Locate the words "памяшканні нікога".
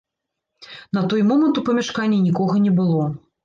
1.69-2.61